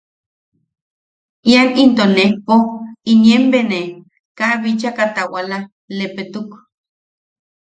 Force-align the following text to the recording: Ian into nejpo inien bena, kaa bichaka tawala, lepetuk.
Ian 1.51 1.69
into 1.83 2.05
nejpo 2.15 2.55
inien 3.11 3.43
bena, 3.51 3.81
kaa 4.37 4.53
bichaka 4.61 5.03
tawala, 5.15 5.57
lepetuk. 5.97 6.49